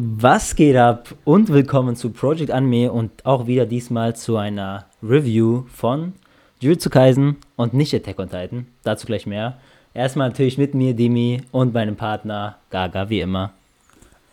[0.00, 5.64] Was geht ab und willkommen zu Project Anime und auch wieder diesmal zu einer Review
[5.74, 6.12] von
[6.60, 8.68] Jujutsu Kaisen und nicht Attack on Titan.
[8.84, 9.58] Dazu gleich mehr.
[9.94, 13.50] Erstmal natürlich mit mir, Demi, und meinem Partner Gaga, wie immer.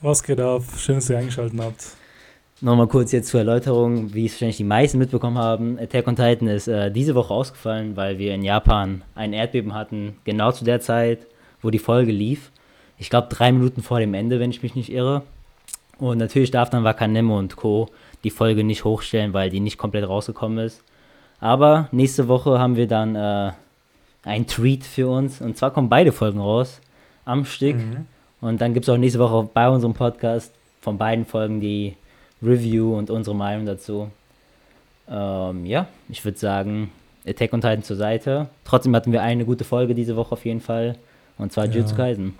[0.02, 0.62] Was geht ab?
[0.78, 1.84] Schön, dass ihr eingeschaltet habt.
[2.62, 5.80] Nochmal kurz jetzt zur Erläuterung, wie es wahrscheinlich die meisten mitbekommen haben.
[5.80, 10.18] Attack on Titan ist äh, diese Woche ausgefallen, weil wir in Japan ein Erdbeben hatten,
[10.26, 11.26] genau zu der Zeit,
[11.64, 12.52] wo die Folge lief.
[13.00, 15.24] Ich glaube drei Minuten vor dem Ende, wenn ich mich nicht irre.
[15.98, 17.90] Und natürlich darf dann Wakanemo und Co.
[18.24, 20.84] die Folge nicht hochstellen, weil die nicht komplett rausgekommen ist.
[21.40, 23.52] Aber nächste Woche haben wir dann äh,
[24.24, 25.42] ein Treat für uns.
[25.42, 26.82] Und zwar kommen beide Folgen raus
[27.24, 27.78] am Stück.
[27.78, 28.08] Mhm.
[28.42, 31.96] Und dann gibt es auch nächste Woche bei unserem Podcast von beiden Folgen die
[32.42, 34.10] Review und unsere Meinung dazu.
[35.10, 36.92] Ähm, ja, ich würde sagen,
[37.26, 38.50] Attack on Titan zur Seite.
[38.66, 40.98] Trotzdem hatten wir eine gute Folge diese Woche auf jeden Fall.
[41.38, 41.74] Und zwar ja.
[41.74, 42.36] Jutsu Kaisen.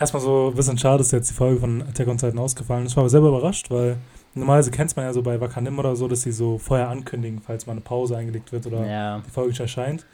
[0.00, 2.92] Erstmal so ein bisschen schade, dass jetzt die Folge von Attack on Titan ausgefallen ist.
[2.92, 3.96] Ich war aber selber überrascht, weil
[4.34, 7.66] normalerweise kennt man ja so bei Wakanim oder so, dass sie so vorher ankündigen, falls
[7.66, 9.22] mal eine Pause eingelegt wird oder ja.
[9.26, 10.06] die Folge nicht erscheint.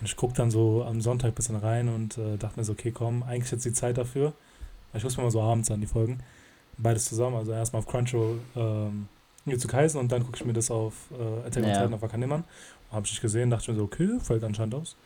[0.00, 2.72] Und ich gucke dann so am Sonntag ein bisschen rein und äh, dachte mir so,
[2.72, 4.34] okay, komm, eigentlich ist jetzt die Zeit dafür.
[4.92, 6.18] Ich muss mir mal so abends an die Folgen.
[6.76, 9.08] Beides zusammen, also erstmal auf Crunchyroll ähm,
[9.58, 11.76] zu Kaisen und dann gucke ich mir das auf äh, Attack on ja.
[11.76, 12.44] Titan auf Wakanim an.
[12.90, 14.96] Habe ich nicht gesehen, dachte ich mir so, okay, fällt anscheinend aus.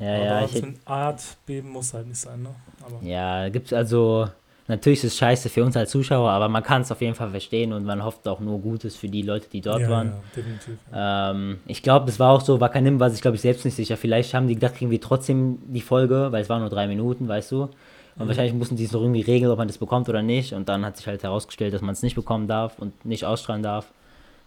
[0.00, 0.44] Ja, aber ja.
[0.44, 2.54] Ich, Erdbeben muss halt nicht sein, ne?
[2.84, 4.28] Aber ja, gibt es also.
[4.70, 7.30] Natürlich ist es scheiße für uns als Zuschauer, aber man kann es auf jeden Fall
[7.30, 10.08] verstehen und man hofft auch nur Gutes für die Leute, die dort ja, waren.
[10.08, 10.74] Ja, definitiv.
[10.92, 11.30] Ja.
[11.30, 13.96] Ähm, ich glaube, das war auch so, Wakanim war sich, glaube ich, selbst nicht sicher.
[13.96, 17.28] Vielleicht haben die gedacht, kriegen wir trotzdem die Folge, weil es waren nur drei Minuten,
[17.28, 17.62] weißt du.
[17.62, 17.70] Und
[18.18, 18.28] mhm.
[18.28, 20.52] wahrscheinlich mussten die es noch irgendwie regeln, ob man das bekommt oder nicht.
[20.52, 23.62] Und dann hat sich halt herausgestellt, dass man es nicht bekommen darf und nicht ausstrahlen
[23.62, 23.90] darf.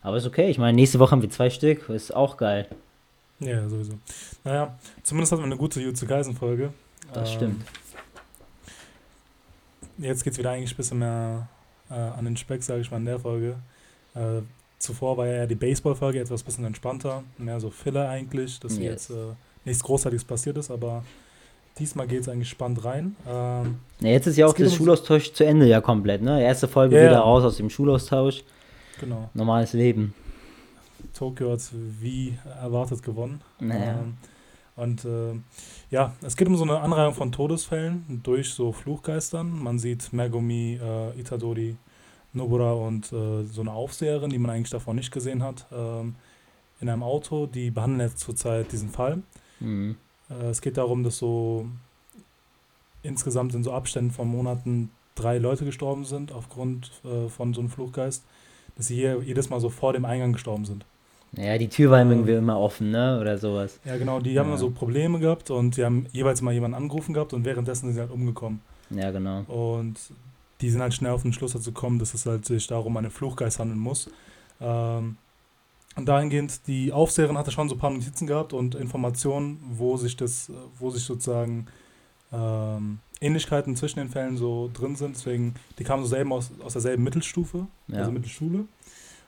[0.04, 0.52] Aber ist okay.
[0.52, 1.90] Ich meine, nächste Woche haben wir zwei Stück.
[1.90, 2.68] Ist auch geil.
[3.42, 3.94] Ja, sowieso.
[4.44, 6.72] Naja, zumindest hatten wir eine gute Jutsu Kaisen-Folge.
[7.14, 7.66] Das ähm, stimmt.
[9.98, 11.48] Jetzt geht es wieder eigentlich ein bisschen mehr
[11.90, 13.56] äh, an den Speck, sage ich mal, in der Folge.
[14.16, 14.42] Äh,
[14.80, 18.84] zuvor war ja die Baseball-Folge etwas bisschen entspannter, mehr so Filler eigentlich, dass yes.
[18.84, 19.34] jetzt äh,
[19.66, 21.04] nichts Großartiges passiert ist, aber
[21.78, 23.16] diesmal geht es eigentlich spannend rein.
[23.28, 26.44] Ähm, ja, jetzt ist ja auch das Schulaustausch zu Ende ja komplett, ne?
[26.44, 27.10] Erste Folge yeah.
[27.10, 28.44] wieder raus aus dem Schulaustausch.
[29.00, 29.30] Genau.
[29.34, 30.14] Normales Leben.
[31.14, 33.42] Tokio hat wie erwartet gewonnen.
[33.60, 34.00] Naja.
[34.00, 34.18] Ähm,
[34.76, 35.34] und äh,
[35.90, 39.62] ja, es geht um so eine Anreihung von Todesfällen durch so Fluchgeistern.
[39.62, 41.76] Man sieht Megumi, äh, Itadori,
[42.34, 46.16] Nobura und äh, so eine Aufseherin, die man eigentlich davor nicht gesehen hat, ähm,
[46.80, 47.46] in einem Auto.
[47.46, 49.22] Die behandeln jetzt zurzeit diesen Fall.
[49.60, 49.98] Mhm.
[50.30, 51.68] Äh, es geht darum, dass so
[53.04, 57.70] insgesamt in so Abständen von Monaten drei Leute gestorben sind aufgrund äh, von so einem
[57.70, 58.24] Fluchgeist,
[58.76, 60.86] dass sie hier jedes Mal so vor dem Eingang gestorben sind.
[61.38, 63.18] Ja, die Tür war irgendwie immer offen, ne?
[63.22, 63.80] Oder sowas.
[63.86, 64.58] Ja, genau, die haben ja.
[64.58, 68.02] so Probleme gehabt und die haben jeweils mal jemanden angerufen gehabt und währenddessen sind sie
[68.02, 68.60] halt umgekommen.
[68.90, 69.44] Ja, genau.
[69.48, 69.98] Und
[70.60, 73.10] die sind halt schnell auf den Schluss dazu gekommen, dass es halt sich darum eine
[73.10, 74.10] Fluchgeist handeln muss.
[74.60, 75.16] Ähm,
[75.96, 80.16] und dahingehend, die Aufseherin hatte schon so ein paar Notizen gehabt und Informationen, wo sich
[80.16, 81.68] das, wo sich sozusagen
[82.32, 85.16] ähm, Ähnlichkeiten zwischen den Fällen so drin sind.
[85.16, 88.00] Deswegen, die kamen so selben aus, aus derselben Mittelstufe, ja.
[88.00, 88.66] also Mittelschule.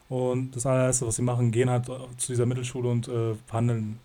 [0.10, 4.00] Und das allererste, was sie machen, gehen halt zu dieser Mittelschule und äh, verhandeln,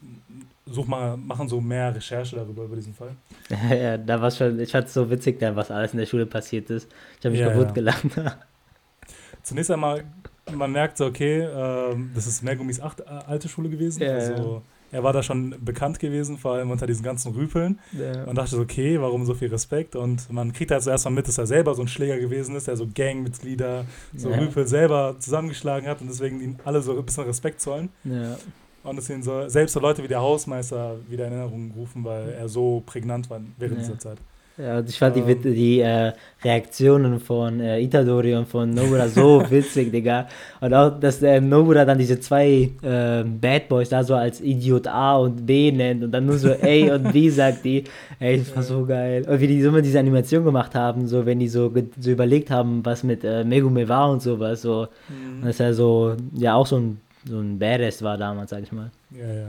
[0.67, 3.17] such mal, machen so mehr Recherche darüber, über diesen Fall.
[3.71, 6.27] ja, da war schon, ich fand es so witzig, dann, was alles in der Schule
[6.27, 6.89] passiert ist.
[7.19, 7.73] Ich habe mich ja, kaputt ja.
[7.73, 8.05] gelacht.
[9.43, 10.05] Zunächst einmal,
[10.53, 14.03] man merkt so, okay, äh, das ist Megumis acht, äh, alte Schule gewesen.
[14.03, 17.79] Ja, also er war da schon bekannt gewesen, vor allem unter diesen ganzen Rüpeln.
[17.93, 18.27] Ja.
[18.27, 19.97] Man dachte so, okay, warum so viel Respekt?
[19.97, 22.69] Und man kriegt halt zuerst mal mit, dass er selber so ein Schläger gewesen ist,
[22.69, 23.85] der so Gangmitglieder,
[24.17, 24.39] so ja.
[24.39, 27.91] Rüpel selber zusammengeschlagen hat und deswegen ihn alle so ein bisschen Respekt zollen.
[28.05, 28.37] Ja.
[28.85, 32.31] Und dass ihn so, selbst so Leute wie der Hausmeister wieder in Erinnerung rufen, weil
[32.31, 34.19] er so prägnant war während dieser Zeit.
[34.59, 39.41] Ja, ich fand ähm, die, die äh, Reaktionen von äh, Itadori und von Nobura so
[39.51, 40.27] witzig, Digga.
[40.61, 44.89] Und auch, dass äh, Nobura dann diese zwei äh, Bad Boys da so als Idiot
[44.89, 47.85] A und B nennt und dann nur so A und B sagt die.
[48.19, 49.25] Ey, das war so geil.
[49.29, 52.51] Und wie die so immer diese Animation gemacht haben, so wenn die so, so überlegt
[52.51, 54.63] haben, was mit äh, Megume war und sowas.
[54.63, 54.89] So.
[55.09, 55.43] Mhm.
[55.43, 58.73] Und dass er so, ja, auch so ein, so ein Badass war damals, sag ich
[58.73, 58.91] mal.
[59.13, 59.49] Ja, ja.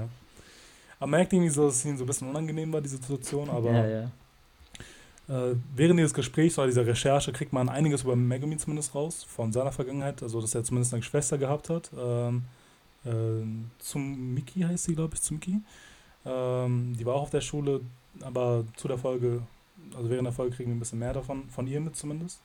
[1.00, 3.50] Aber man merkt irgendwie so, dass es ihnen so ein bisschen unangenehm war, die Situation,
[3.50, 3.72] aber.
[3.72, 4.12] Ja, ja
[5.76, 9.72] während dieses Gesprächs oder dieser Recherche kriegt man einiges über Megumi zumindest raus, von seiner
[9.72, 11.92] Vergangenheit, also dass er zumindest eine Schwester gehabt hat.
[11.98, 12.44] Ähm,
[13.06, 13.10] äh,
[13.78, 15.62] zum Miki heißt sie, glaube ich, Tsumiki.
[16.26, 17.82] Ähm, die war auch auf der Schule,
[18.22, 19.42] aber zu der Folge,
[19.96, 22.42] also während der Folge kriegen wir ein bisschen mehr davon, von ihr mit zumindest.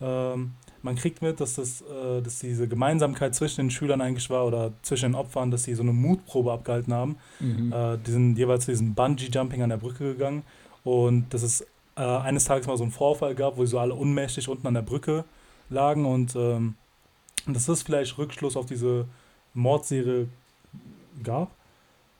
[0.00, 4.44] Ähm, man kriegt mit, dass, das, äh, dass diese Gemeinsamkeit zwischen den Schülern eigentlich war
[4.46, 7.16] oder zwischen den Opfern, dass sie so eine Mutprobe abgehalten haben.
[7.38, 7.72] Mhm.
[7.72, 10.42] Äh, die sind jeweils zu diesem Bungee-Jumping an der Brücke gegangen
[10.82, 13.94] und das ist äh, eines Tages mal so einen Vorfall gab, wo sie so alle
[13.94, 15.24] unmächtig unten an der Brücke
[15.70, 16.74] lagen und ähm,
[17.46, 19.06] das vielleicht Rückschluss auf diese
[19.52, 20.28] Mordserie
[21.22, 21.50] gab.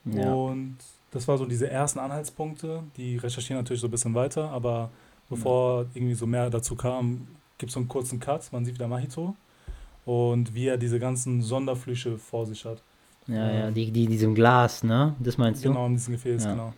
[0.04, 0.32] Ja.
[0.32, 0.76] Und
[1.10, 2.82] das war so diese ersten Anhaltspunkte.
[2.96, 4.90] Die recherchieren natürlich so ein bisschen weiter, aber
[5.28, 5.88] bevor ja.
[5.94, 7.26] irgendwie so mehr dazu kam,
[7.58, 8.52] gibt es so einen kurzen Cut.
[8.52, 9.34] Man sieht wieder Mahito
[10.04, 12.82] und wie er diese ganzen Sonderflüche vor sich hat.
[13.26, 15.14] Ja, ähm, ja, die, die, diesem Glas, ne?
[15.18, 15.68] Das meinst du?
[15.68, 16.50] Genau, in diesem Gefäß, ja.
[16.50, 16.74] genau.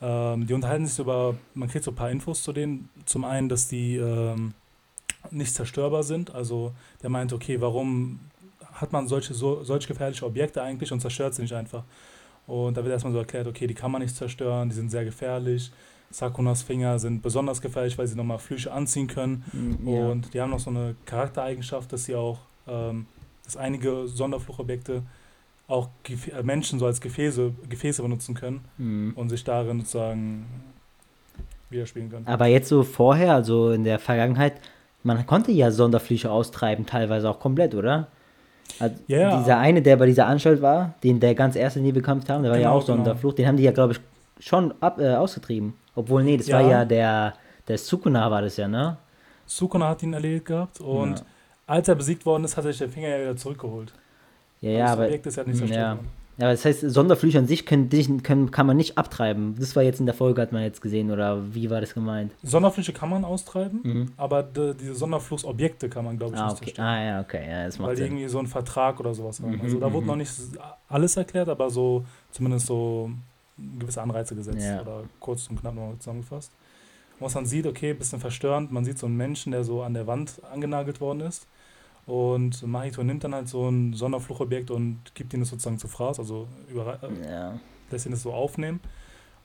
[0.00, 2.88] Ähm, die unterhalten sich über, man kriegt so ein paar Infos zu denen.
[3.06, 4.54] Zum einen, dass die ähm,
[5.30, 6.34] nicht zerstörbar sind.
[6.34, 6.72] Also
[7.02, 8.20] der meint, okay, warum
[8.72, 11.84] hat man solche, so, solch gefährliche Objekte eigentlich und zerstört sie nicht einfach?
[12.46, 15.04] Und da wird erstmal so erklärt, okay, die kann man nicht zerstören, die sind sehr
[15.04, 15.72] gefährlich.
[16.10, 19.44] Sakunas Finger sind besonders gefährlich, weil sie nochmal Flüche anziehen können.
[19.52, 20.08] Mm, ja.
[20.08, 22.38] Und die haben noch so eine Charaktereigenschaft, dass sie auch,
[22.68, 23.06] ähm,
[23.44, 25.02] dass einige Sonderfluchobjekte
[25.68, 29.10] auch Gef äh, Menschen so als Gefäße, Gefäße benutzen können mm.
[29.16, 30.46] und sich darin sozusagen
[31.70, 32.26] widerspiegeln können.
[32.26, 34.60] Aber jetzt so vorher, also in der Vergangenheit,
[35.02, 38.08] man konnte ja Sonderflüche austreiben, teilweise auch komplett, oder?
[38.78, 39.38] Also yeah.
[39.38, 42.50] Dieser eine, der bei dieser Anstalt war, den der ganz erste nie bekämpft haben, der
[42.50, 43.36] war genau, ja auch Sonderfluch, genau.
[43.36, 44.00] den haben die ja, glaube ich,
[44.44, 45.74] schon ab, äh, ausgetrieben.
[45.94, 46.60] Obwohl, nee, das ja.
[46.60, 47.34] war ja der,
[47.68, 48.98] der Sukuna war das ja, ne?
[49.46, 51.24] Sukuna hat ihn erledigt gehabt und ja.
[51.66, 53.92] als er besiegt worden ist, hat er sich der Finger ja wieder zurückgeholt.
[54.60, 55.98] Ja, ja, aber, Objekt ist ja nicht zerstört ja.
[56.38, 57.88] Ja, das heißt, Sonderflüche an sich können,
[58.22, 59.56] können, kann man nicht abtreiben.
[59.58, 62.32] Das war jetzt in der Folge, hat man jetzt gesehen, oder wie war das gemeint?
[62.42, 64.12] Sonderflüche kann man austreiben, mhm.
[64.18, 66.64] aber de, diese Sonderfluchsobjekte kann man, glaube ich, ah, nicht okay.
[66.66, 66.86] zerstören.
[66.86, 69.52] Ah, ja, okay, ja, das macht Weil die irgendwie so einen Vertrag oder sowas haben.
[69.52, 70.06] Mhm, also da wurde mhm.
[70.08, 70.32] noch nicht
[70.88, 73.10] alles erklärt, aber so zumindest so
[73.80, 74.82] gewisse Anreize gesetzt ja.
[74.82, 76.52] oder kurz und knapp nochmal zusammengefasst.
[77.18, 80.06] Was man sieht, okay, bisschen verstörend, man sieht so einen Menschen, der so an der
[80.06, 81.46] Wand angenagelt worden ist
[82.06, 86.20] und Mahito nimmt dann halt so ein Sonderfluchobjekt und gibt ihn das sozusagen zu Fraß,
[86.20, 87.60] also über, äh, ja.
[87.90, 88.80] lässt ihn das so aufnehmen.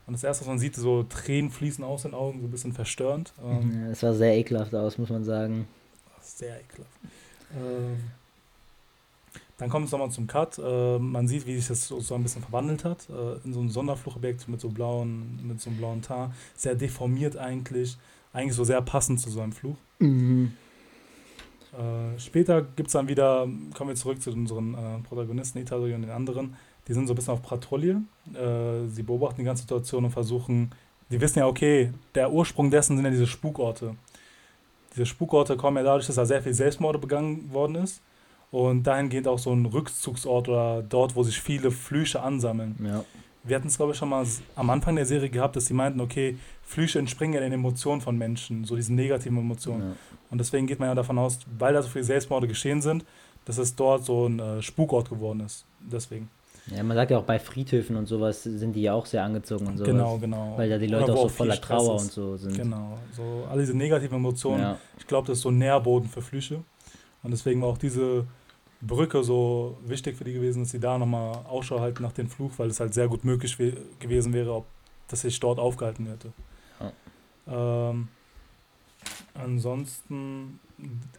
[0.06, 2.72] Und das erste, was man sieht, so Tränen fließen aus den Augen, so ein bisschen
[2.72, 3.32] verstörend.
[3.44, 5.66] Ähm, ja, sah sehr ekelhaft aus, muss man sagen.
[6.20, 6.98] Sehr ekelhaft.
[7.56, 7.98] Ähm,
[9.58, 10.58] dann kommt es nochmal zum Cut.
[10.58, 13.08] Äh, man sieht, wie sich das so, so ein bisschen verwandelt hat.
[13.10, 16.34] Äh, in so ein Sonderfluchobjekt mit so blauen, mit so einem blauen Tar.
[16.56, 17.96] Sehr deformiert eigentlich.
[18.32, 19.76] Eigentlich so sehr passend zu so einem Fluch.
[19.98, 20.52] Mhm.
[21.72, 26.02] Äh, später gibt es dann wieder, kommen wir zurück zu unseren äh, Protagonisten, Itadori und
[26.02, 26.56] den anderen.
[26.88, 28.02] Die sind so ein bisschen auf Patrouille.
[28.34, 30.70] Äh, sie beobachten die ganze Situation und versuchen,
[31.10, 33.94] die wissen ja, okay, der Ursprung dessen sind ja diese Spukorte.
[34.94, 38.02] Diese Spukorte kommen ja dadurch, dass da sehr viel Selbstmorde begangen worden ist.
[38.50, 42.76] Und dahingehend auch so ein Rückzugsort oder dort, wo sich viele Flüche ansammeln.
[42.84, 43.04] Ja.
[43.44, 44.24] Wir hatten es, glaube ich, schon mal
[44.54, 48.16] am Anfang der Serie gehabt, dass sie meinten, okay, Flüche entspringen ja den Emotionen von
[48.16, 49.82] Menschen, so diesen negativen Emotionen.
[49.82, 49.96] Ja.
[50.30, 53.04] Und deswegen geht man ja davon aus, weil da so viele Selbstmorde geschehen sind,
[53.44, 55.64] dass es dort so ein äh, Spukort geworden ist.
[55.80, 56.30] Deswegen.
[56.68, 59.66] Ja, man sagt ja auch bei Friedhöfen und sowas sind die ja auch sehr angezogen
[59.66, 59.84] und so.
[59.84, 60.54] Genau, genau.
[60.56, 62.56] Weil da die Leute auch so voller Trauer und so sind.
[62.56, 64.60] Genau, so alle diese negativen Emotionen.
[64.60, 64.78] Ja.
[64.96, 66.62] Ich glaube, das ist so ein Nährboden für Flüche.
[67.24, 68.26] Und deswegen war auch diese
[68.82, 72.52] Brücke so wichtig für die gewesen, dass sie da nochmal Ausschau halten nach dem Fluch,
[72.56, 73.56] weil es halt sehr gut möglich
[73.98, 74.66] gewesen wäre, ob
[75.08, 76.32] das sich dort aufgehalten hätte.
[77.46, 77.90] Ja.
[77.90, 78.08] Ähm,
[79.34, 80.60] Ansonsten,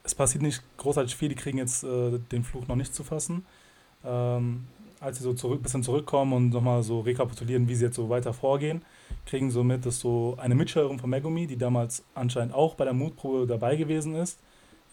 [0.04, 3.46] es passiert nicht großartig viel, die kriegen jetzt äh, den Fluch noch nicht zu fassen.
[4.06, 4.66] Ähm,
[5.00, 8.34] als sie so zurück, bisschen zurückkommen und nochmal so rekapitulieren, wie sie jetzt so weiter
[8.34, 8.84] vorgehen,
[9.26, 12.94] kriegen so mit, dass so eine Mitschülerin von Megumi, die damals anscheinend auch bei der
[12.94, 14.40] Mutprobe dabei gewesen ist,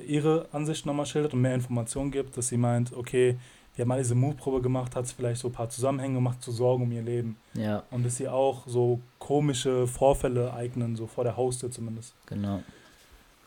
[0.06, 3.36] ihre Ansicht nochmal schildert und mehr Informationen gibt, dass sie meint, okay,
[3.74, 6.52] wir haben mal diese Mutprobe gemacht, hat es vielleicht so ein paar Zusammenhänge gemacht, zu
[6.52, 7.36] Sorgen um ihr Leben.
[7.54, 7.84] Ja.
[7.90, 12.14] Und dass sie auch so komische Vorfälle eignen, so vor der Haustür zumindest.
[12.26, 12.62] Genau.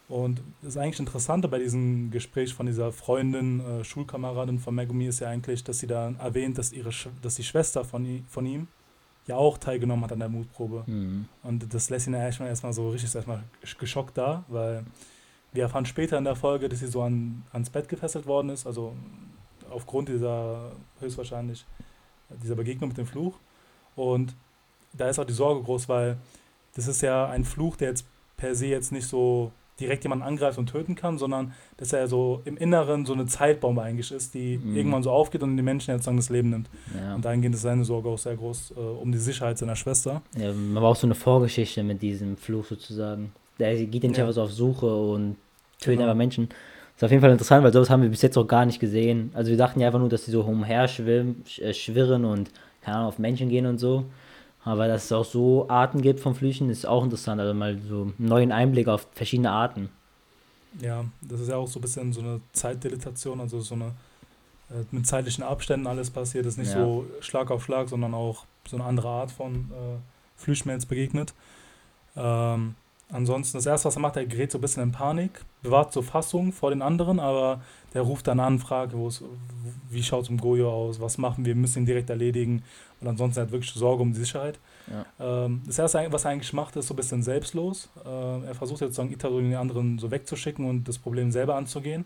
[0.09, 5.19] Und das eigentlich Interessante bei diesem Gespräch von dieser Freundin, äh, Schulkameradin von Megumi ist
[5.19, 6.91] ja eigentlich, dass sie da erwähnt, dass, ihre
[7.21, 8.67] dass die Schwester von, von ihm
[9.27, 10.83] ja auch teilgenommen hat an der Mutprobe.
[10.85, 11.25] Mhm.
[11.43, 13.43] Und das lässt ihn ja erstmal, erstmal so richtig erstmal
[13.79, 14.83] geschockt da, weil
[15.53, 18.65] wir erfahren später in der Folge, dass sie so an, ans Bett gefesselt worden ist,
[18.65, 18.93] also
[19.69, 21.65] aufgrund dieser höchstwahrscheinlich
[22.41, 23.35] dieser Begegnung mit dem Fluch.
[23.95, 24.35] Und
[24.93, 26.17] da ist auch die Sorge groß, weil
[26.75, 28.05] das ist ja ein Fluch, der jetzt
[28.37, 32.41] per se jetzt nicht so direkt jemanden angreift und töten kann, sondern dass er so
[32.45, 34.75] im Inneren so eine Zeitbombe eigentlich ist, die mhm.
[34.75, 36.69] irgendwann so aufgeht und den Menschen jetzt das Leben nimmt.
[36.95, 37.15] Ja.
[37.15, 40.21] Und dahingehend ist seine Sorge auch sehr groß äh, um die Sicherheit seiner Schwester.
[40.37, 43.31] Ja, man braucht so eine Vorgeschichte mit diesem Fluch sozusagen.
[43.59, 44.23] Der geht ja nicht ja.
[44.23, 45.37] einfach so auf Suche und
[45.79, 46.03] tötet genau.
[46.03, 46.49] einfach Menschen.
[46.49, 48.79] Das ist auf jeden Fall interessant, weil sowas haben wir bis jetzt auch gar nicht
[48.79, 49.31] gesehen.
[49.33, 52.97] Also wir dachten ja einfach nur, dass sie so umher schwimmen, äh, schwirren und keine
[52.97, 54.05] Ahnung, auf Menschen gehen und so.
[54.65, 57.41] Aber dass es auch so Arten gibt von Flüchen, ist auch interessant.
[57.41, 59.89] Also mal so einen neuen Einblick auf verschiedene Arten.
[60.79, 63.91] Ja, das ist ja auch so ein bisschen so eine Zeitdilatation, also so eine
[64.69, 66.45] äh, mit zeitlichen Abständen alles passiert.
[66.45, 66.83] Das ist nicht ja.
[66.83, 69.97] so Schlag auf Schlag, sondern auch so eine andere Art von äh,
[70.37, 71.33] Flüchen jetzt begegnet.
[72.15, 72.75] Ähm,
[73.11, 76.01] ansonsten, das erste, was er macht, er gerät so ein bisschen in Panik, bewahrt so
[76.01, 77.61] Fassung vor den anderen, aber
[77.93, 79.23] der ruft dann an, fragt, wo es,
[79.89, 82.63] wie schaut es um Goyo aus, was machen wir, müssen ihn direkt erledigen
[83.01, 84.59] und ansonsten hat er wirklich Sorge um die Sicherheit.
[84.89, 85.45] Ja.
[85.45, 87.89] Ähm, das erste, was er eigentlich macht, ist so ein bisschen selbstlos.
[88.05, 92.05] Äh, er versucht jetzt sozusagen Itadori den anderen so wegzuschicken und das Problem selber anzugehen,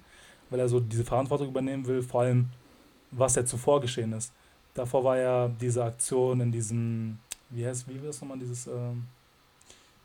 [0.49, 2.49] weil er so diese Verantwortung übernehmen will, vor allem
[3.11, 4.33] was ja zuvor geschehen ist.
[4.73, 9.05] Davor war ja diese Aktion in diesem, wie heißt, wie war das nochmal, dieses, ähm,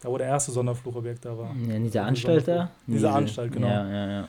[0.03, 1.55] da wo der erste Sonderflugobjekt da war.
[1.69, 2.71] Ja, diese Anstalt da?
[2.87, 3.69] Diese, Anstalt, genau.
[3.69, 4.29] Ja, ja, ja.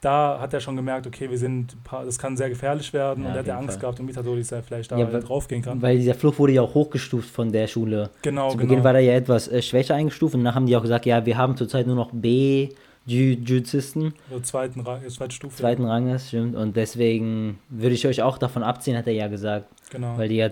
[0.00, 3.34] Da hat er schon gemerkt, okay, wir sind, das kann sehr gefährlich werden ja, und
[3.36, 3.80] er hat ja Angst Fall.
[3.80, 5.80] gehabt, um Itadori, dass er vielleicht da ja, draufgehen kann.
[5.80, 8.10] Weil dieser Fluch wurde ja auch hochgestuft von der Schule.
[8.22, 8.68] Genau, Zu genau.
[8.68, 11.24] Beginn war er ja etwas äh, schwächer eingestuft und dann haben die auch gesagt, ja,
[11.24, 12.70] wir haben zurzeit nur noch B,
[13.06, 14.14] Jiu-Jitsisten.
[14.30, 15.56] Also zweiten Rang, zweite Stufe.
[15.56, 16.56] Zweiten Ranges, stimmt.
[16.56, 19.66] Und deswegen würde ich euch auch davon abziehen, hat er ja gesagt.
[19.90, 20.16] Genau.
[20.16, 20.50] Weil die ja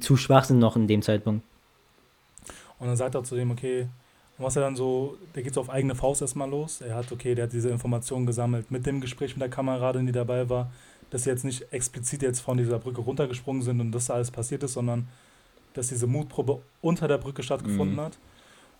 [0.00, 1.42] zu schwach sind noch in dem Zeitpunkt.
[2.78, 3.88] Und dann sagt er zu dem, okay,
[4.38, 6.80] was er dann so, der geht so auf eigene Faust erstmal los.
[6.80, 10.12] Er hat, okay, der hat diese Informationen gesammelt mit dem Gespräch mit der Kameradin, die
[10.12, 10.70] dabei war,
[11.10, 14.62] dass sie jetzt nicht explizit jetzt von dieser Brücke runtergesprungen sind und das alles passiert
[14.62, 15.08] ist, sondern
[15.72, 18.00] dass diese Mutprobe unter der Brücke stattgefunden mhm.
[18.00, 18.18] hat.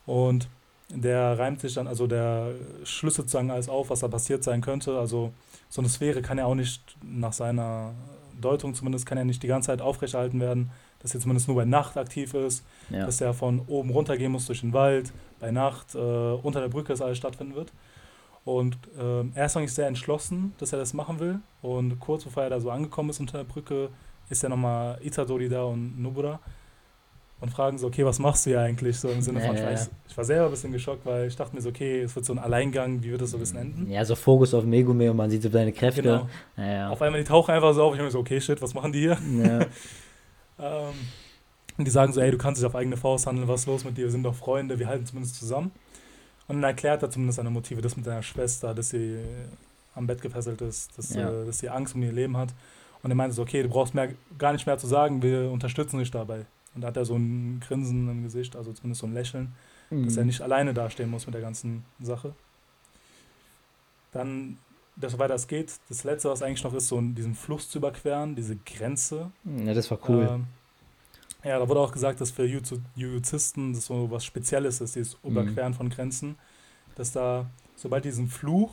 [0.04, 0.48] Und
[0.88, 2.52] der reimt sich dann, also der
[2.84, 4.98] schlüsselt sozusagen alles auf, was da passiert sein könnte.
[4.98, 5.32] Also
[5.68, 7.94] so eine Sphäre kann ja auch nicht nach seiner
[8.40, 10.70] Deutung zumindest, kann ja nicht die ganze Zeit aufrechterhalten werden,
[11.06, 13.06] dass er zumindest nur bei Nacht aktiv ist, ja.
[13.06, 16.68] dass er von oben runter gehen muss durch den Wald, bei Nacht äh, unter der
[16.68, 17.72] Brücke das alles stattfinden wird.
[18.44, 21.40] Und äh, er ist eigentlich sehr entschlossen, dass er das machen will.
[21.62, 23.88] Und kurz bevor er da so angekommen ist unter der Brücke,
[24.28, 26.40] ist ja nochmal Itadori da und Nobura
[27.40, 28.98] und fragen so, okay, was machst du hier eigentlich?
[28.98, 31.54] So im Sinne von, ja, ich, ich, war selber ein bisschen geschockt, weil ich dachte
[31.54, 33.90] mir so, okay, es wird so ein Alleingang, wie wird das so ein bisschen enden?
[33.90, 36.02] Ja, so Fokus auf Megume und man sieht so deine Kräfte.
[36.02, 36.28] Genau.
[36.56, 38.72] Ja, auf einmal, die tauchen einfach so auf, ich habe mir so, okay, shit, was
[38.74, 39.18] machen die hier?
[40.58, 40.94] ähm,
[41.78, 43.84] und die sagen so, ey, du kannst dich auf eigene Faust handeln, was ist los
[43.84, 44.04] mit dir?
[44.04, 45.70] Wir sind doch Freunde, wir halten zumindest zusammen.
[46.48, 49.18] Und dann erklärt er zumindest seine Motive, das mit seiner Schwester, dass sie
[49.94, 51.28] am Bett gefesselt ist, dass, ja.
[51.28, 52.54] äh, dass sie Angst um ihr Leben hat.
[53.02, 55.98] Und er meinte so, okay, du brauchst mehr, gar nicht mehr zu sagen, wir unterstützen
[55.98, 56.46] dich dabei.
[56.74, 59.54] Und da hat er so ein Grinsen im Gesicht, also zumindest so ein Lächeln,
[59.90, 60.04] mhm.
[60.04, 62.34] dass er nicht alleine dastehen muss mit der ganzen Sache.
[64.12, 64.58] Dann,
[64.96, 68.34] das weiter es geht, das letzte, was eigentlich noch ist, so diesen Fluss zu überqueren,
[68.34, 69.30] diese Grenze.
[69.44, 70.28] Ja, das war cool.
[70.30, 70.44] Ähm,
[71.44, 75.30] ja, da wurde auch gesagt, dass für Jujuzisten das so was Spezielles ist, dieses mhm.
[75.30, 75.76] Überqueren mhm.
[75.76, 76.36] von Grenzen.
[76.96, 78.72] Dass da, sobald diesen Fluch,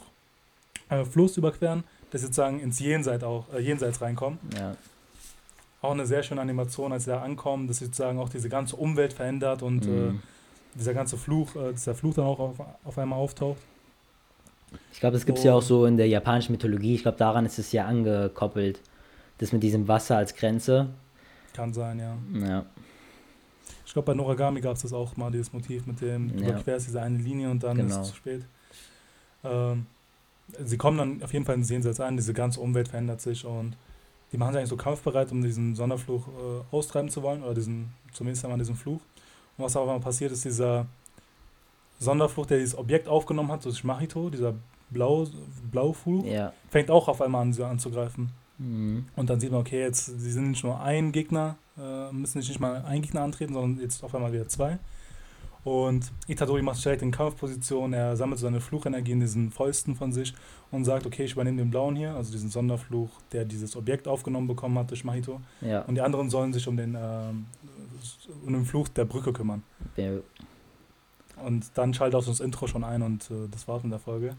[0.90, 4.40] äh, Fluss überqueren, dass sie sozusagen ins Jenseits auch, äh, Jenseits reinkommen.
[4.58, 4.76] Ja
[5.84, 9.14] auch eine sehr schöne Animation, als sie da ankommen, dass sozusagen auch diese ganze Umwelt
[9.14, 10.22] verändert und mhm.
[10.74, 13.60] äh, dieser ganze Fluch, äh, dieser Fluch dann auch auf, auf einmal auftaucht.
[14.92, 16.96] Ich glaube, das gibt es ja auch so in der japanischen Mythologie.
[16.96, 18.80] Ich glaube, daran ist es ja angekoppelt.
[19.38, 20.90] Das mit diesem Wasser als Grenze.
[21.54, 22.18] Kann sein, ja.
[22.48, 22.66] Ja.
[23.86, 26.50] Ich glaube, bei Noragami gab es das auch mal, dieses Motiv mit dem, du ja.
[26.50, 27.90] überquerst diese eine Linie und dann genau.
[27.90, 28.46] ist es zu spät.
[29.44, 29.86] Ähm,
[30.64, 33.76] sie kommen dann auf jeden Fall ins Jenseits an, diese ganze Umwelt verändert sich und
[34.32, 37.94] die machen sich eigentlich so kampfbereit, um diesen Sonderfluch äh, austreiben zu wollen, oder diesen,
[38.14, 39.00] zumindest einmal diesen Fluch.
[39.58, 40.88] Und was aber passiert ist, dieser
[42.04, 44.54] Sonderfluch, der dieses Objekt aufgenommen hat, so das Machito, dieser
[44.90, 45.28] Blau,
[45.72, 46.54] Blaufluch, ja.
[46.70, 48.30] fängt auch auf einmal an, sie anzugreifen.
[48.60, 49.06] Mhm.
[49.16, 52.60] Und dann sieht man, okay, jetzt, sie sind nicht nur ein Gegner, äh, müssen nicht
[52.60, 54.80] mal ein Gegner antreten, sondern jetzt auf einmal wieder zwei.
[55.64, 60.12] Und Itadori macht sich direkt in Kampfposition, er sammelt seine Fluchenergie in diesen Fäusten von
[60.12, 60.34] sich
[60.72, 64.48] und sagt, okay, ich übernehme den blauen hier, also diesen Sonderfluch, der dieses Objekt aufgenommen
[64.48, 65.40] bekommen hat durch Mahito.
[65.62, 65.84] Ja.
[65.84, 67.46] Und die anderen sollen sich um den, ähm,
[68.46, 69.64] um den Fluch der Brücke kümmern.
[69.96, 70.12] Ja.
[71.46, 74.36] Und dann schaltet auch das Intro schon ein und äh, das war's mit der Folge.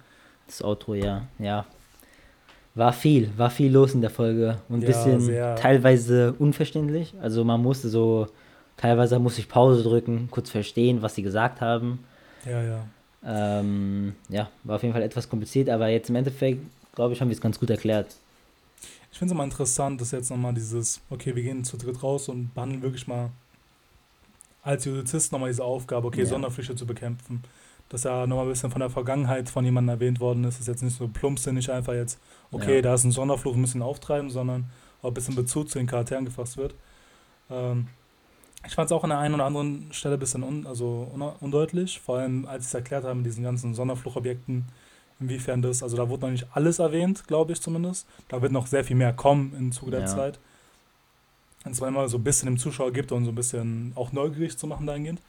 [0.47, 1.65] Das Outro, ja, ja.
[2.75, 7.15] War viel, war viel los in der Folge und ein ja, bisschen teilweise unverständlich.
[7.21, 8.27] Also man musste so
[8.77, 12.01] Teilweise musste ich Pause drücken, kurz verstehen, was sie gesagt haben.
[12.45, 12.87] Ja, ja.
[13.25, 16.61] Ähm, ja, war auf jeden Fall etwas kompliziert, aber jetzt im Endeffekt,
[16.95, 18.15] glaube ich, haben wir es ganz gut erklärt.
[19.11, 22.29] Ich finde es immer interessant, dass jetzt nochmal dieses, okay, wir gehen zu dritt raus
[22.29, 23.31] und behandeln wirklich mal
[24.65, 26.27] als Judizist nochmal diese Aufgabe, okay, ja.
[26.27, 27.43] Sonderflüche zu bekämpfen.
[27.91, 30.59] Dass ja nochmal ein bisschen von der Vergangenheit von jemandem erwähnt worden ist.
[30.59, 32.19] Ist jetzt nicht so plumpsinnig einfach jetzt,
[32.51, 32.83] okay, ja.
[32.83, 34.71] da ist ein Sonderfluch, müssen ihn auftreiben, sondern
[35.03, 36.75] auch ein bisschen Bezug zu den Charakteren gefasst wird.
[37.51, 37.89] Ähm,
[38.67, 42.01] ich fand es auch an der einen oder anderen Stelle ein bisschen un, also undeutlich,
[42.01, 44.65] vor allem als ich es erklärt habe mit diesen ganzen Sonderfluchobjekten,
[45.21, 48.07] inwiefern das, also da wurde noch nicht alles erwähnt, glaube ich zumindest.
[48.29, 50.07] Da wird noch sehr viel mehr kommen im Zuge der ja.
[50.07, 50.39] Zeit.
[51.65, 54.57] Und zwar immer so ein bisschen dem Zuschauer gibt und so ein bisschen auch neugierig
[54.59, 55.21] zu machen dahingehend.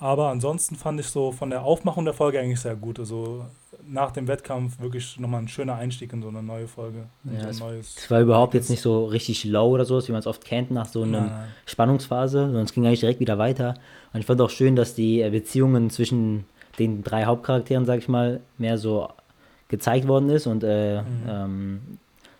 [0.00, 2.98] Aber ansonsten fand ich so von der Aufmachung der Folge eigentlich sehr gut.
[2.98, 3.44] Also
[3.86, 7.04] nach dem Wettkampf wirklich nochmal ein schöner Einstieg in so eine neue Folge.
[7.24, 10.18] Ja, so es, es, war überhaupt jetzt nicht so richtig low oder so, wie man
[10.18, 11.46] es oft kennt nach so einer.
[11.64, 13.74] Spannungsphase, sondern es ging eigentlich direkt wieder weiter.
[14.12, 16.44] Und ich fand auch schön, dass die äh, Beziehungen zwischen
[16.78, 19.08] den drei Hauptcharakteren, sag ich mal, mehr so
[19.68, 21.06] gezeigt worden ist und äh, mhm.
[21.28, 21.80] ähm,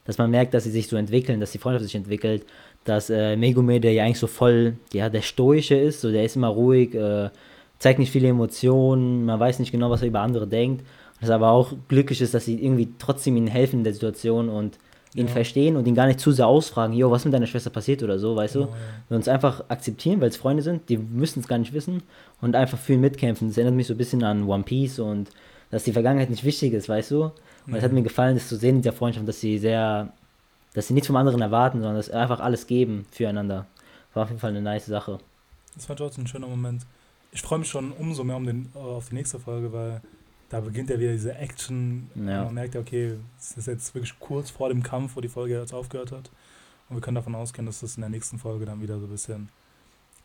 [0.05, 2.45] dass man merkt, dass sie sich so entwickeln, dass die Freundschaft sich entwickelt,
[2.85, 6.37] dass äh, Megumi, der ja eigentlich so voll, ja, der Stoische ist, so der ist
[6.37, 7.31] immer ruhig, äh,
[7.79, 10.85] zeigt nicht viele Emotionen, man weiß nicht genau, was er über andere denkt
[11.25, 14.49] dass er aber auch glücklich ist, dass sie irgendwie trotzdem ihm helfen in der Situation
[14.49, 14.79] und
[15.15, 15.33] ihn ja.
[15.33, 18.19] verstehen und ihn gar nicht zu sehr ausfragen, jo, was mit deiner Schwester passiert oder
[18.19, 18.73] so, weißt genau, du?
[18.73, 18.79] Ja.
[19.09, 22.03] Wir uns einfach akzeptieren, weil es Freunde sind, die müssen es gar nicht wissen
[22.41, 23.49] und einfach für ihn mitkämpfen.
[23.49, 25.31] Das erinnert mich so ein bisschen an One Piece und
[25.71, 27.31] dass die Vergangenheit nicht wichtig ist, weißt du?
[27.67, 30.13] Und es hat mir gefallen, das zu sehen in der Freundschaft, dass sie sehr,
[30.75, 33.67] dass sie nichts vom anderen erwarten, sondern dass sie einfach alles geben füreinander.
[34.13, 35.19] War auf jeden Fall eine nice Sache.
[35.75, 36.87] Das war trotzdem ein schöner Moment.
[37.33, 40.01] Ich freue mich schon umso mehr um den, auf die nächste Folge, weil
[40.51, 42.11] da beginnt ja wieder diese Action.
[42.15, 42.45] Ja.
[42.45, 45.59] Man merkt ja, okay, es ist jetzt wirklich kurz vor dem Kampf, wo die Folge
[45.59, 46.31] jetzt aufgehört hat.
[46.89, 49.11] Und wir können davon ausgehen, dass das in der nächsten Folge dann wieder so ein
[49.11, 49.49] bisschen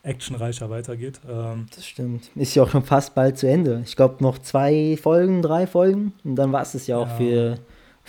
[0.04, 1.20] actionreicher weitergeht.
[1.28, 2.30] Ähm das stimmt.
[2.36, 3.82] Ist ja auch schon fast bald zu Ende.
[3.86, 6.14] Ich glaube, noch zwei Folgen, drei Folgen.
[6.24, 7.16] Und dann war es das ja auch ja.
[7.16, 7.60] für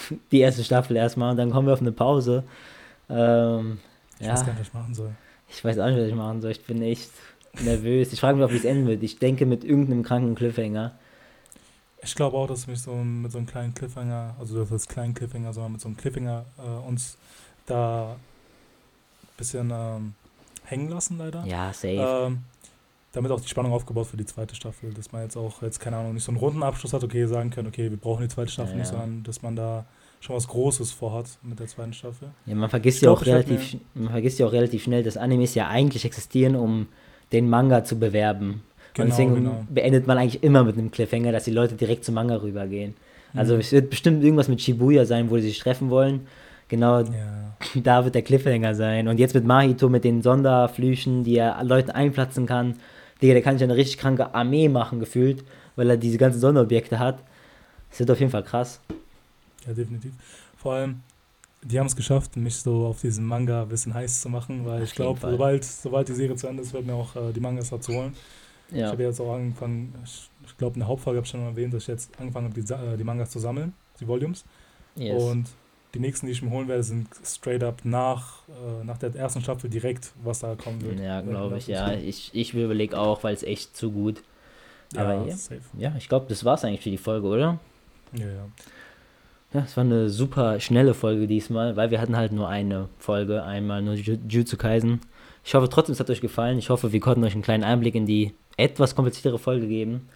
[0.32, 1.32] die erste Staffel erstmal.
[1.32, 2.44] Und dann kommen wir auf eine Pause.
[3.08, 3.78] Ähm,
[4.18, 4.32] ich ja.
[4.32, 5.10] weiß gar nicht, was ich machen soll.
[5.48, 6.50] Ich weiß auch nicht, was ich machen soll.
[6.52, 7.10] Ich bin echt
[7.60, 8.12] nervös.
[8.12, 9.02] Ich frage mich auch, wie es enden wird.
[9.02, 10.92] Ich denke mit irgendeinem kranken Cliffhanger.
[12.02, 15.12] Ich glaube auch, dass mich so mit so einem kleinen Cliffhanger, also das ist kleinen
[15.12, 17.18] Cliffhanger, sondern mit so einem Cliffhanger äh, uns
[17.66, 20.14] da ein bisschen ähm,
[20.64, 21.44] hängen lassen, leider.
[21.44, 22.26] Ja, safe.
[22.28, 22.38] Ähm,
[23.12, 25.96] damit auch die Spannung aufgebaut für die zweite Staffel, dass man jetzt auch jetzt, keine
[25.96, 28.50] Ahnung, nicht so einen runden Abschluss hat, okay, sagen können, okay, wir brauchen die zweite
[28.50, 29.84] Staffel ja, nicht, sondern dass man da
[30.20, 32.28] schon was Großes vorhat mit der zweiten Staffel.
[32.46, 35.54] Ja, man vergisst ich ja auch relativ, man vergisst ja auch relativ schnell, dass Animes
[35.54, 36.86] ja eigentlich existieren, um
[37.32, 38.62] den Manga zu bewerben.
[38.94, 39.64] Genau, und deswegen genau.
[39.68, 42.94] beendet man eigentlich immer mit einem Cliffhanger, dass die Leute direkt zum Manga rübergehen.
[43.34, 43.60] Also mhm.
[43.60, 46.26] es wird bestimmt irgendwas mit Shibuya sein, wo sie sich treffen wollen.
[46.68, 47.56] Genau, ja.
[47.82, 49.08] da wird der Cliffhanger sein.
[49.08, 52.76] Und jetzt mit Mahito, mit den Sonderflüchen, die er Leuten einplatzen kann.
[53.20, 55.44] Digga, der kann sich eine richtig kranke Armee machen, gefühlt,
[55.76, 57.22] weil er diese ganzen Sonderobjekte hat.
[57.90, 58.80] Das wird auf jeden Fall krass.
[59.66, 60.12] Ja, definitiv.
[60.56, 61.00] Vor allem,
[61.62, 64.82] die haben es geschafft, mich so auf diesen Manga ein bisschen heiß zu machen, weil
[64.82, 67.40] auf ich glaube, sobald, sobald die Serie zu Ende ist, wird mir auch äh, die
[67.40, 68.14] Mangas dazu holen.
[68.70, 68.86] Ja.
[68.86, 71.82] Ich habe jetzt auch angefangen, ich glaube, in der Hauptfolge habe ich schon erwähnt, dass
[71.82, 74.44] ich jetzt angefangen habe, die, äh, die Mangas zu sammeln, die Volumes.
[74.96, 75.22] Yes.
[75.22, 75.46] Und
[75.94, 79.40] die nächsten, die ich mir holen werde, sind straight up nach, äh, nach der ersten
[79.40, 81.00] Staffel direkt, was da kommen wird.
[81.00, 81.92] Ja, glaube ich, ja.
[81.94, 84.22] Ich, ich überlege auch, weil es echt zu gut.
[84.96, 87.58] Aber ja, ja, ja ich glaube, das war es eigentlich für die Folge, oder?
[88.12, 88.48] Ja, ja.
[89.52, 93.42] Ja, es war eine super schnelle Folge diesmal, weil wir hatten halt nur eine Folge,
[93.42, 95.00] einmal nur Jujutsu Kaisen.
[95.44, 96.58] Ich hoffe trotzdem, es hat euch gefallen.
[96.58, 100.08] Ich hoffe, wir konnten euch einen kleinen Einblick in die etwas kompliziertere Folge geben.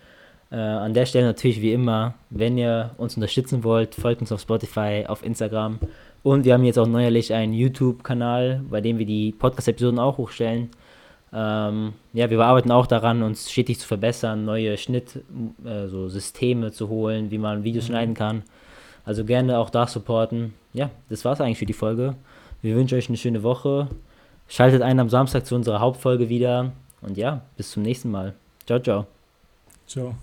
[0.54, 4.40] Äh, an der Stelle natürlich wie immer, wenn ihr uns unterstützen wollt, folgt uns auf
[4.40, 5.80] Spotify, auf Instagram.
[6.22, 10.70] Und wir haben jetzt auch neuerlich einen YouTube-Kanal, bei dem wir die Podcast-Episoden auch hochstellen.
[11.32, 17.32] Ähm, ja, wir arbeiten auch daran, uns stetig zu verbessern, neue Schnittsysteme äh, zu holen,
[17.32, 17.88] wie man Videos mhm.
[17.88, 18.42] schneiden kann.
[19.04, 20.54] Also gerne auch da supporten.
[20.72, 22.14] Ja, das war's eigentlich für die Folge.
[22.62, 23.88] Wir wünschen euch eine schöne Woche.
[24.46, 26.70] Schaltet ein am Samstag zu unserer Hauptfolge wieder.
[27.00, 28.34] Und ja, bis zum nächsten Mal.
[28.66, 29.08] Ciao, ciao.
[29.88, 30.14] Ciao.